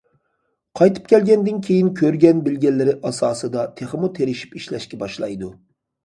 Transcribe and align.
قايتىپ 0.79 1.09
كەلگەندىن 1.09 1.57
كېيىن 1.67 1.91
كۆرگەن 1.99 2.39
بىلگەنلىرى 2.47 2.95
ئاساسىدا 3.09 3.65
تېخىمۇ 3.81 4.09
تىرىشىپ 4.21 4.57
ئىشلەشكە 4.61 4.99
باشلايدۇ. 5.03 5.51